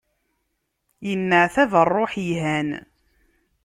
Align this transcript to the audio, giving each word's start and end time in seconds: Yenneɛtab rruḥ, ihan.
Yenneɛtab 1.07 1.71
rruḥ, 1.87 2.13
ihan. 2.33 2.69